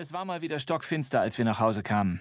Es 0.00 0.12
war 0.12 0.24
mal 0.24 0.42
wieder 0.42 0.60
stockfinster, 0.60 1.20
als 1.20 1.38
wir 1.38 1.44
nach 1.44 1.58
Hause 1.58 1.82
kamen. 1.82 2.20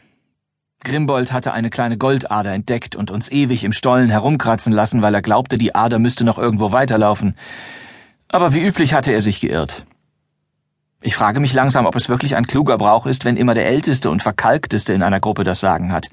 Grimbold 0.83 1.31
hatte 1.31 1.53
eine 1.53 1.69
kleine 1.69 1.95
Goldader 1.95 2.51
entdeckt 2.51 2.95
und 2.95 3.11
uns 3.11 3.31
ewig 3.31 3.63
im 3.63 3.71
Stollen 3.71 4.09
herumkratzen 4.09 4.73
lassen, 4.73 5.03
weil 5.03 5.13
er 5.13 5.21
glaubte, 5.21 5.59
die 5.59 5.75
Ader 5.75 5.99
müsste 5.99 6.23
noch 6.23 6.39
irgendwo 6.39 6.71
weiterlaufen. 6.71 7.35
Aber 8.29 8.55
wie 8.55 8.65
üblich 8.65 8.95
hatte 8.95 9.11
er 9.11 9.21
sich 9.21 9.41
geirrt. 9.41 9.85
Ich 11.01 11.13
frage 11.13 11.39
mich 11.39 11.53
langsam, 11.53 11.85
ob 11.85 11.95
es 11.95 12.09
wirklich 12.09 12.35
ein 12.35 12.47
kluger 12.47 12.79
Brauch 12.79 13.05
ist, 13.05 13.25
wenn 13.25 13.37
immer 13.37 13.53
der 13.53 13.67
Älteste 13.67 14.09
und 14.09 14.23
Verkalkteste 14.23 14.93
in 14.93 15.03
einer 15.03 15.19
Gruppe 15.19 15.43
das 15.43 15.59
Sagen 15.59 15.91
hat. 15.91 16.07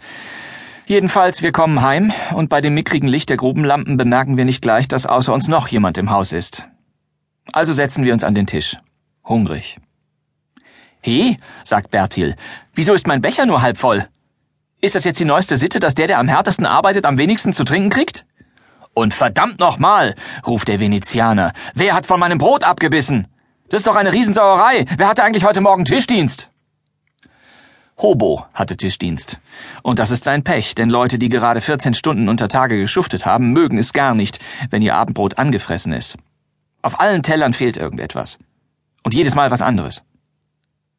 Jedenfalls, 0.85 1.41
wir 1.41 1.53
kommen 1.53 1.81
heim, 1.81 2.13
und 2.35 2.51
bei 2.51 2.61
dem 2.61 2.75
mickrigen 2.75 3.09
Licht 3.09 3.31
der 3.31 3.39
Grubenlampen 3.39 3.97
bemerken 3.97 4.37
wir 4.37 4.45
nicht 4.45 4.61
gleich, 4.61 4.87
dass 4.87 5.07
außer 5.07 5.33
uns 5.33 5.49
noch 5.49 5.69
jemand 5.69 5.97
im 5.97 6.11
Haus 6.11 6.33
ist. 6.33 6.69
Also 7.55 7.73
setzen 7.73 8.05
wir 8.05 8.13
uns 8.13 8.23
an 8.23 8.35
den 8.35 8.47
Tisch. 8.47 8.77
Hungrig. 9.25 9.79
He, 11.05 11.37
sagt 11.65 11.91
Bertil, 11.91 12.35
wieso 12.73 12.95
ist 12.95 13.07
mein 13.07 13.21
Becher 13.21 13.45
nur 13.45 13.61
halb 13.61 13.77
voll? 13.77 14.09
Ist 14.81 14.95
das 14.95 15.05
jetzt 15.05 15.21
die 15.21 15.27
neueste 15.27 15.59
Sitte, 15.59 15.79
dass 15.79 15.95
der, 15.95 16.07
der 16.07 16.19
am 16.19 16.29
härtesten 16.29 16.65
arbeitet, 16.65 17.05
am 17.05 17.19
wenigsten 17.19 17.53
zu 17.53 17.65
trinken 17.65 17.91
kriegt? 17.91 18.25
Und 18.95 19.13
verdammt 19.13 19.61
nochmal, 19.61 20.15
ruft 20.47 20.67
der 20.67 20.81
Venezianer, 20.81 21.53
wer 21.75 21.93
hat 21.93 22.07
von 22.07 22.19
meinem 22.19 22.39
Brot 22.39 22.65
abgebissen? 22.65 23.29
Das 23.69 23.81
ist 23.81 23.87
doch 23.87 23.97
eine 23.97 24.15
Riesensauerei. 24.15 24.87
Wer 24.97 25.07
hatte 25.07 25.23
eigentlich 25.23 25.45
heute 25.45 25.61
Morgen 25.61 25.85
Tischdienst? 25.85 26.49
Hobo 27.99 28.47
hatte 28.55 28.79
Tischdienst. 28.79 29.41
Und 29.83 29.99
das 29.99 30.11
ist 30.11 30.25
sein 30.25 30.43
Pech, 30.43 30.75
denn 30.75 30.89
Leute, 30.89 31.19
die 31.19 31.29
gerade 31.29 31.61
14 31.61 31.93
Stunden 31.93 32.31
unter 32.31 32.49
Tage 32.49 32.81
geschuftet 32.81 33.27
haben, 33.27 33.53
mögen 33.53 33.77
es 33.77 33.93
gar 33.93 34.15
nicht, 34.15 34.39
wenn 34.71 34.81
ihr 34.81 34.95
Abendbrot 34.95 35.37
angefressen 35.37 35.93
ist. 35.93 36.17
Auf 36.81 36.99
allen 36.99 37.23
Tellern 37.23 37.53
fehlt 37.53 37.77
irgendetwas. 37.77 38.39
Und 39.03 39.13
jedes 39.13 39.35
Mal 39.35 39.51
was 39.51 39.61
anderes. 39.61 40.03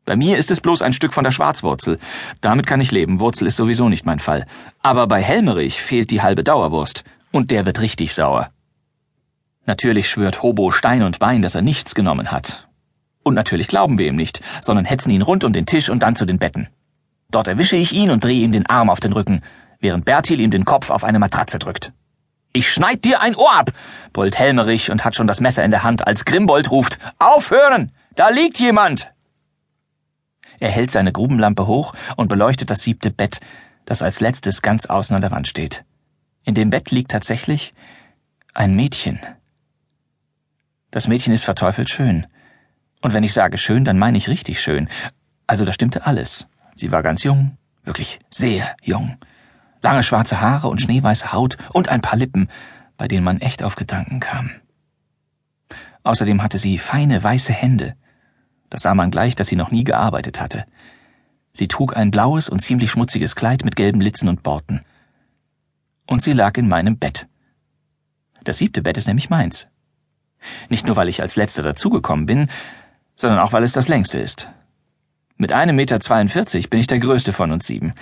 Bei 0.06 0.16
mir 0.16 0.38
ist 0.38 0.52
es 0.52 0.62
bloß 0.62 0.84
ein 0.84 0.94
Stück 0.94 1.14
von 1.14 1.24
der 1.24 1.32
Schwarzwurzel. 1.32 2.00
Damit 2.40 2.68
kann 2.68 2.80
ich 2.80 2.92
leben, 2.92 3.20
Wurzel 3.20 3.48
ist 3.48 3.58
sowieso 3.58 3.90
nicht 3.90 4.06
mein 4.06 4.20
Fall. 4.20 4.46
Aber 4.84 5.08
bei 5.08 5.22
Helmerich 5.22 5.82
fehlt 5.82 6.12
die 6.12 6.22
halbe 6.22 6.44
Dauerwurst. 6.44 7.04
Und 7.32 7.50
der 7.50 7.66
wird 7.66 7.82
richtig 7.82 8.14
sauer. 8.14 8.52
Natürlich 9.66 10.08
schwört 10.08 10.44
Hobo 10.44 10.72
Stein 10.72 11.02
und 11.02 11.18
Bein, 11.18 11.42
dass 11.42 11.56
er 11.56 11.64
nichts 11.64 11.96
genommen 11.96 12.32
hat. 12.32 12.68
Und 13.24 13.34
natürlich 13.34 13.68
glauben 13.68 13.98
wir 13.98 14.08
ihm 14.08 14.16
nicht, 14.16 14.42
sondern 14.62 14.86
hetzen 14.86 15.10
ihn 15.10 15.24
rund 15.24 15.44
um 15.44 15.52
den 15.52 15.66
Tisch 15.66 15.90
und 15.90 16.04
dann 16.04 16.16
zu 16.16 16.26
den 16.26 16.38
Betten. 16.38 16.68
Dort 17.32 17.48
erwische 17.48 17.76
ich 17.76 17.92
ihn 17.92 18.12
und 18.12 18.24
drehe 18.24 18.44
ihm 18.44 18.52
den 18.52 18.68
Arm 18.68 18.92
auf 18.92 19.00
den 19.00 19.14
Rücken, 19.14 19.42
während 19.80 20.06
Bertil 20.06 20.40
ihm 20.40 20.52
den 20.52 20.66
Kopf 20.66 20.92
auf 20.92 21.04
eine 21.04 21.18
Matratze 21.18 21.58
drückt. 21.58 21.92
Ich 22.54 22.72
schneid 22.72 23.04
dir 23.04 23.22
ein 23.22 23.36
Ohr 23.36 23.54
ab, 23.54 23.72
brüllt 24.14 24.38
Helmerich 24.38 24.92
und 24.92 25.04
hat 25.04 25.16
schon 25.16 25.28
das 25.28 25.42
Messer 25.42 25.66
in 25.66 25.72
der 25.72 25.84
Hand, 25.84 26.06
als 26.06 26.26
Grimbold 26.26 26.70
ruft, 26.70 27.00
Aufhören! 27.18 27.92
Da 28.16 28.30
liegt 28.30 28.60
jemand! 28.60 29.15
Er 30.60 30.70
hält 30.70 30.92
seine 30.92 31.12
Grubenlampe 31.12 31.68
hoch 31.68 31.94
und 32.16 32.28
beleuchtet 32.28 32.70
das 32.70 32.82
siebte 32.82 33.12
Bett, 33.12 33.40
das 33.86 34.02
als 34.02 34.20
letztes 34.20 34.62
ganz 34.62 34.86
außen 34.86 35.16
an 35.16 35.22
der 35.22 35.32
Wand 35.32 35.48
steht. 35.48 35.84
In 36.44 36.56
dem 36.56 36.70
Bett 36.70 36.92
liegt 36.92 37.12
tatsächlich 37.12 37.74
ein 38.54 38.76
Mädchen. 38.76 39.20
Das 40.92 41.08
Mädchen 41.08 41.34
ist 41.34 41.44
verteufelt 41.44 41.90
schön. 41.90 42.28
Und 43.02 43.14
wenn 43.14 43.24
ich 43.24 43.34
sage 43.34 43.58
schön, 43.58 43.86
dann 43.86 44.00
meine 44.00 44.18
ich 44.18 44.30
richtig 44.30 44.62
schön. 44.62 44.90
Also 45.48 45.66
da 45.66 45.74
stimmte 45.74 46.06
alles. 46.06 46.48
Sie 46.76 46.92
war 46.92 47.04
ganz 47.04 47.24
jung, 47.24 47.58
wirklich 47.84 48.20
sehr 48.30 48.76
jung. 48.82 49.18
Lange 49.82 50.04
schwarze 50.04 50.42
Haare 50.42 50.68
und 50.68 50.82
schneeweiße 50.82 51.32
Haut 51.32 51.58
und 51.74 51.90
ein 51.90 52.02
paar 52.02 52.18
Lippen, 52.18 52.50
bei 52.98 53.08
denen 53.08 53.24
man 53.24 53.42
echt 53.42 53.62
auf 53.62 53.76
Gedanken 53.76 54.20
kam. 54.20 54.52
Außerdem 56.04 56.42
hatte 56.42 56.58
sie 56.58 56.78
feine 56.78 57.24
weiße 57.24 57.54
Hände, 57.54 57.96
das 58.70 58.82
sah 58.82 58.94
man 58.94 59.12
gleich, 59.12 59.36
dass 59.36 59.48
sie 59.48 59.56
noch 59.56 59.72
nie 59.72 59.84
gearbeitet 59.84 60.40
hatte. 60.40 60.66
Sie 61.54 61.68
trug 61.68 61.96
ein 61.96 62.12
blaues 62.12 62.50
und 62.50 62.60
ziemlich 62.60 62.92
schmutziges 62.92 63.36
Kleid 63.36 63.64
mit 63.64 63.76
gelben 63.76 64.02
Litzen 64.02 64.28
und 64.28 64.44
Borten. 64.44 64.82
Und 66.06 66.22
sie 66.22 66.34
lag 66.34 66.58
in 66.58 66.68
meinem 66.68 66.98
Bett. 66.98 67.28
Das 68.44 68.58
siebte 68.58 68.82
Bett 68.82 68.98
ist 68.98 69.08
nämlich 69.08 69.30
meins. 69.30 69.68
Nicht 70.70 70.86
nur, 70.86 70.96
weil 70.96 71.10
ich 71.10 71.22
als 71.22 71.36
letzter 71.36 71.64
dazugekommen 71.64 72.26
bin, 72.26 72.50
sondern 73.16 73.40
auch, 73.40 73.54
weil 73.54 73.64
es 73.64 73.74
das 73.74 73.88
längste 73.88 74.20
ist. 74.20 74.50
Mit 75.38 75.52
einem 75.52 75.76
Meter 75.76 76.00
zweiundvierzig 76.00 76.70
bin 76.70 76.80
ich 76.80 76.88
der 76.88 77.00
größte 77.00 77.34
von 77.34 77.52
uns 77.52 77.66
sieben. 77.66 77.94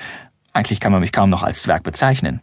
Eigentlich 0.52 0.79
kann 0.79 0.91
man 0.91 1.02
mich 1.02 1.12
kaum 1.12 1.29
noch 1.29 1.44
als 1.44 1.63
Zwerg 1.63 1.84
bezeichnen. 1.84 2.41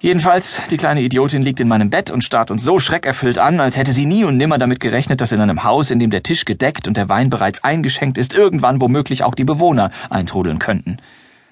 Jedenfalls, 0.00 0.62
die 0.70 0.76
kleine 0.76 1.02
Idiotin 1.02 1.42
liegt 1.42 1.58
in 1.58 1.66
meinem 1.66 1.90
Bett 1.90 2.12
und 2.12 2.22
starrt 2.22 2.52
uns 2.52 2.62
so 2.62 2.78
schreckerfüllt 2.78 3.36
an, 3.36 3.58
als 3.58 3.76
hätte 3.76 3.90
sie 3.90 4.06
nie 4.06 4.22
und 4.22 4.36
nimmer 4.36 4.56
damit 4.56 4.78
gerechnet, 4.78 5.20
dass 5.20 5.32
in 5.32 5.40
einem 5.40 5.64
Haus, 5.64 5.90
in 5.90 5.98
dem 5.98 6.10
der 6.10 6.22
Tisch 6.22 6.44
gedeckt 6.44 6.86
und 6.86 6.96
der 6.96 7.08
Wein 7.08 7.30
bereits 7.30 7.64
eingeschenkt 7.64 8.16
ist, 8.16 8.32
irgendwann 8.32 8.80
womöglich 8.80 9.24
auch 9.24 9.34
die 9.34 9.44
Bewohner 9.44 9.90
eintrudeln 10.08 10.60
könnten. 10.60 10.98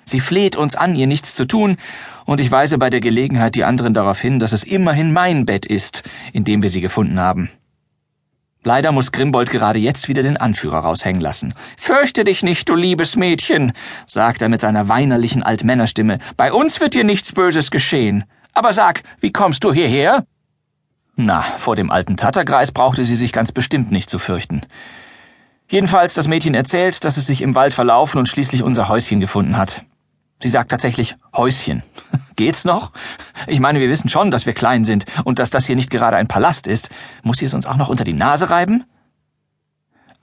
Sie 0.04 0.20
fleht 0.20 0.54
uns 0.54 0.76
an, 0.76 0.94
ihr 0.94 1.08
nichts 1.08 1.34
zu 1.34 1.44
tun, 1.44 1.76
und 2.24 2.38
ich 2.38 2.52
weise 2.52 2.78
bei 2.78 2.88
der 2.88 3.00
Gelegenheit 3.00 3.56
die 3.56 3.64
anderen 3.64 3.94
darauf 3.94 4.20
hin, 4.20 4.38
dass 4.38 4.52
es 4.52 4.62
immerhin 4.62 5.12
mein 5.12 5.44
Bett 5.44 5.66
ist, 5.66 6.04
in 6.32 6.44
dem 6.44 6.62
wir 6.62 6.70
sie 6.70 6.80
gefunden 6.80 7.18
haben. 7.18 7.50
Leider 8.62 8.92
muss 8.92 9.10
Grimbold 9.10 9.50
gerade 9.50 9.80
jetzt 9.80 10.08
wieder 10.08 10.22
den 10.22 10.36
Anführer 10.36 10.78
raushängen 10.78 11.20
lassen. 11.20 11.54
Fürchte 11.76 12.22
dich 12.22 12.44
nicht, 12.44 12.68
du 12.68 12.76
liebes 12.76 13.16
Mädchen, 13.16 13.72
sagt 14.06 14.42
er 14.42 14.48
mit 14.48 14.60
seiner 14.60 14.88
weinerlichen 14.88 15.42
Altmännerstimme. 15.42 16.20
Bei 16.36 16.52
uns 16.52 16.80
wird 16.80 16.94
dir 16.94 17.04
nichts 17.04 17.32
Böses 17.32 17.72
geschehen. 17.72 18.24
Aber 18.56 18.72
sag, 18.72 19.02
wie 19.20 19.32
kommst 19.32 19.64
du 19.64 19.74
hierher? 19.74 20.24
Na, 21.14 21.42
vor 21.42 21.76
dem 21.76 21.90
alten 21.90 22.16
Tatterkreis 22.16 22.72
brauchte 22.72 23.04
sie 23.04 23.14
sich 23.14 23.30
ganz 23.34 23.52
bestimmt 23.52 23.92
nicht 23.92 24.08
zu 24.08 24.18
fürchten. 24.18 24.62
Jedenfalls, 25.68 26.14
das 26.14 26.26
Mädchen 26.26 26.54
erzählt, 26.54 27.04
dass 27.04 27.18
es 27.18 27.26
sich 27.26 27.42
im 27.42 27.54
Wald 27.54 27.74
verlaufen 27.74 28.18
und 28.18 28.30
schließlich 28.30 28.62
unser 28.62 28.88
Häuschen 28.88 29.20
gefunden 29.20 29.58
hat. 29.58 29.84
Sie 30.40 30.48
sagt 30.48 30.70
tatsächlich 30.70 31.16
Häuschen. 31.36 31.82
Geht's 32.36 32.64
noch? 32.64 32.92
Ich 33.46 33.60
meine, 33.60 33.78
wir 33.78 33.90
wissen 33.90 34.08
schon, 34.08 34.30
dass 34.30 34.46
wir 34.46 34.54
klein 34.54 34.86
sind 34.86 35.04
und 35.24 35.38
dass 35.38 35.50
das 35.50 35.66
hier 35.66 35.76
nicht 35.76 35.90
gerade 35.90 36.16
ein 36.16 36.26
Palast 36.26 36.66
ist. 36.66 36.88
Muss 37.22 37.36
sie 37.36 37.44
es 37.44 37.52
uns 37.52 37.66
auch 37.66 37.76
noch 37.76 37.90
unter 37.90 38.04
die 38.04 38.14
Nase 38.14 38.48
reiben? 38.48 38.84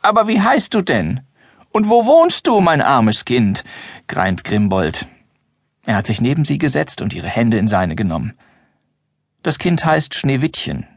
Aber 0.01 0.27
wie 0.27 0.41
heißt 0.41 0.73
du 0.73 0.81
denn? 0.81 1.21
Und 1.71 1.88
wo 1.88 2.07
wohnst 2.07 2.47
du, 2.47 2.61
mein 2.61 2.81
armes 2.81 3.25
Kind? 3.25 3.63
greint 4.07 4.44
Grimbold. 4.44 5.07
Er 5.85 5.95
hat 5.95 6.07
sich 6.07 6.21
neben 6.21 6.45
sie 6.45 6.57
gesetzt 6.57 7.01
und 7.01 7.13
ihre 7.13 7.27
Hände 7.27 7.57
in 7.57 7.67
seine 7.67 7.95
genommen. 7.95 8.33
Das 9.41 9.59
Kind 9.59 9.83
heißt 9.83 10.16
Schneewittchen. 10.16 10.88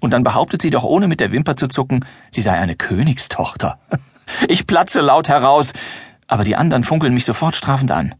Und 0.00 0.12
dann 0.12 0.24
behauptet 0.24 0.62
sie 0.62 0.70
doch 0.70 0.82
ohne 0.82 1.06
mit 1.06 1.20
der 1.20 1.30
Wimper 1.30 1.54
zu 1.54 1.68
zucken, 1.68 2.04
sie 2.32 2.42
sei 2.42 2.58
eine 2.58 2.76
Königstochter. 2.76 3.78
Ich 4.48 4.66
platze 4.66 5.02
laut 5.02 5.28
heraus, 5.28 5.72
aber 6.26 6.42
die 6.42 6.56
anderen 6.56 6.82
funkeln 6.82 7.14
mich 7.14 7.24
sofort 7.24 7.54
strafend 7.54 7.92
an. 7.92 8.12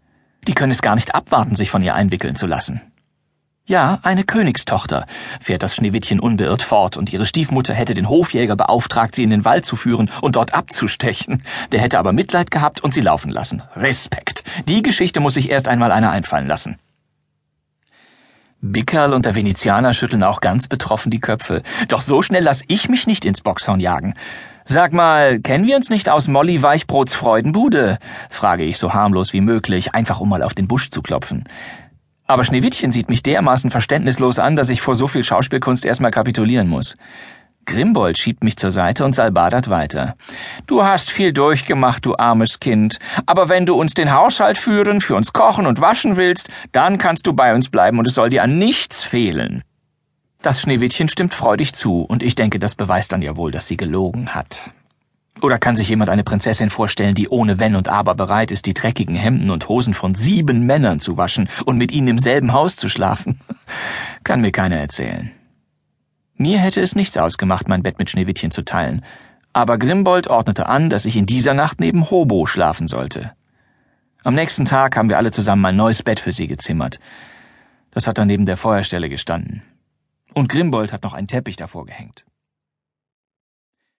Die 0.46 0.54
können 0.54 0.70
es 0.70 0.80
gar 0.80 0.94
nicht 0.94 1.16
abwarten, 1.16 1.56
sich 1.56 1.68
von 1.68 1.82
ihr 1.82 1.96
einwickeln 1.96 2.36
zu 2.36 2.46
lassen. 2.46 2.80
Ja, 3.68 3.98
eine 4.04 4.22
Königstochter, 4.22 5.06
fährt 5.40 5.64
das 5.64 5.74
Schneewittchen 5.74 6.20
unbeirrt 6.20 6.62
fort, 6.62 6.96
und 6.96 7.12
ihre 7.12 7.26
Stiefmutter 7.26 7.74
hätte 7.74 7.94
den 7.94 8.08
Hofjäger 8.08 8.54
beauftragt, 8.54 9.16
sie 9.16 9.24
in 9.24 9.30
den 9.30 9.44
Wald 9.44 9.64
zu 9.64 9.74
führen 9.74 10.08
und 10.20 10.36
dort 10.36 10.54
abzustechen. 10.54 11.42
Der 11.72 11.80
hätte 11.80 11.98
aber 11.98 12.12
Mitleid 12.12 12.52
gehabt 12.52 12.84
und 12.84 12.94
sie 12.94 13.00
laufen 13.00 13.32
lassen. 13.32 13.64
Respekt. 13.74 14.44
Die 14.68 14.82
Geschichte 14.82 15.18
muss 15.18 15.34
sich 15.34 15.50
erst 15.50 15.66
einmal 15.66 15.90
einer 15.90 16.12
einfallen 16.12 16.46
lassen. 16.46 16.76
Bickerl 18.60 19.12
und 19.12 19.26
der 19.26 19.34
Venezianer 19.34 19.94
schütteln 19.94 20.22
auch 20.22 20.40
ganz 20.40 20.68
betroffen 20.68 21.10
die 21.10 21.20
Köpfe. 21.20 21.62
Doch 21.88 22.02
so 22.02 22.22
schnell 22.22 22.44
lass 22.44 22.62
ich 22.68 22.88
mich 22.88 23.08
nicht 23.08 23.24
ins 23.24 23.40
Boxhorn 23.40 23.80
jagen. 23.80 24.14
Sag 24.64 24.92
mal, 24.92 25.40
kennen 25.40 25.66
wir 25.66 25.74
uns 25.74 25.90
nicht 25.90 26.08
aus 26.08 26.28
Molly 26.28 26.62
Weichbrots 26.62 27.14
Freudenbude? 27.14 27.98
frage 28.30 28.62
ich 28.62 28.78
so 28.78 28.94
harmlos 28.94 29.32
wie 29.32 29.40
möglich, 29.40 29.92
einfach 29.92 30.20
um 30.20 30.28
mal 30.28 30.44
auf 30.44 30.54
den 30.54 30.68
Busch 30.68 30.90
zu 30.90 31.02
klopfen. 31.02 31.44
Aber 32.26 32.44
Schneewittchen 32.44 32.92
sieht 32.92 33.08
mich 33.08 33.22
dermaßen 33.22 33.70
verständnislos 33.70 34.38
an, 34.38 34.56
dass 34.56 34.68
ich 34.68 34.80
vor 34.80 34.94
so 34.94 35.06
viel 35.08 35.22
Schauspielkunst 35.22 35.84
erstmal 35.84 36.10
kapitulieren 36.10 36.68
muss. 36.68 36.96
Grimbold 37.66 38.16
schiebt 38.16 38.44
mich 38.44 38.56
zur 38.56 38.70
Seite 38.70 39.04
und 39.04 39.14
salbadert 39.14 39.68
weiter. 39.68 40.16
Du 40.66 40.84
hast 40.84 41.10
viel 41.10 41.32
durchgemacht, 41.32 42.06
du 42.06 42.16
armes 42.16 42.60
Kind. 42.60 42.98
Aber 43.26 43.48
wenn 43.48 43.66
du 43.66 43.74
uns 43.74 43.94
den 43.94 44.12
Haushalt 44.12 44.56
führen, 44.56 45.00
für 45.00 45.16
uns 45.16 45.32
kochen 45.32 45.66
und 45.66 45.80
waschen 45.80 46.16
willst, 46.16 46.48
dann 46.72 46.98
kannst 46.98 47.26
du 47.26 47.32
bei 47.32 47.54
uns 47.54 47.68
bleiben 47.68 47.98
und 47.98 48.06
es 48.06 48.14
soll 48.14 48.30
dir 48.30 48.44
an 48.44 48.58
nichts 48.58 49.02
fehlen. 49.02 49.62
Das 50.42 50.60
Schneewittchen 50.60 51.08
stimmt 51.08 51.34
freudig 51.34 51.72
zu, 51.74 52.02
und 52.02 52.22
ich 52.22 52.36
denke, 52.36 52.60
das 52.60 52.76
beweist 52.76 53.10
dann 53.10 53.22
ja 53.22 53.36
wohl, 53.36 53.50
dass 53.50 53.66
sie 53.66 53.76
gelogen 53.76 54.34
hat. 54.34 54.70
Oder 55.42 55.58
kann 55.58 55.76
sich 55.76 55.88
jemand 55.88 56.10
eine 56.10 56.24
Prinzessin 56.24 56.70
vorstellen, 56.70 57.14
die 57.14 57.28
ohne 57.28 57.58
Wenn 57.58 57.76
und 57.76 57.88
Aber 57.88 58.14
bereit 58.14 58.50
ist, 58.50 58.66
die 58.66 58.74
dreckigen 58.74 59.16
Hemden 59.16 59.50
und 59.50 59.68
Hosen 59.68 59.94
von 59.94 60.14
sieben 60.14 60.64
Männern 60.64 60.98
zu 60.98 61.16
waschen 61.16 61.48
und 61.64 61.76
mit 61.76 61.92
ihnen 61.92 62.08
im 62.08 62.18
selben 62.18 62.52
Haus 62.52 62.76
zu 62.76 62.88
schlafen? 62.88 63.40
kann 64.24 64.40
mir 64.40 64.52
keiner 64.52 64.76
erzählen. 64.76 65.30
Mir 66.34 66.58
hätte 66.58 66.80
es 66.80 66.94
nichts 66.94 67.16
ausgemacht, 67.16 67.68
mein 67.68 67.82
Bett 67.82 67.98
mit 67.98 68.10
Schneewittchen 68.10 68.50
zu 68.50 68.62
teilen, 68.62 69.02
aber 69.52 69.78
Grimbold 69.78 70.28
ordnete 70.28 70.66
an, 70.66 70.90
dass 70.90 71.06
ich 71.06 71.16
in 71.16 71.24
dieser 71.24 71.54
Nacht 71.54 71.80
neben 71.80 72.10
Hobo 72.10 72.44
schlafen 72.44 72.88
sollte. 72.88 73.32
Am 74.22 74.34
nächsten 74.34 74.66
Tag 74.66 74.96
haben 74.96 75.08
wir 75.08 75.16
alle 75.16 75.30
zusammen 75.30 75.64
ein 75.64 75.76
neues 75.76 76.02
Bett 76.02 76.20
für 76.20 76.32
sie 76.32 76.46
gezimmert. 76.46 76.98
Das 77.90 78.06
hat 78.06 78.18
dann 78.18 78.26
neben 78.26 78.44
der 78.44 78.58
Feuerstelle 78.58 79.08
gestanden. 79.08 79.62
Und 80.34 80.50
Grimbold 80.50 80.92
hat 80.92 81.04
noch 81.04 81.14
einen 81.14 81.28
Teppich 81.28 81.56
davor 81.56 81.86
gehängt. 81.86 82.26